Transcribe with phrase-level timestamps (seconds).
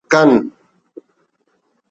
[0.11, 0.31] کن